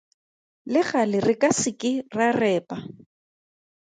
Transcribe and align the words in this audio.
Le 0.71 0.81
gale 0.89 1.19
re 1.27 1.35
ka 1.41 1.49
se 1.59 1.71
ke 1.79 1.91
ra 2.15 2.27
repa. 2.41 2.77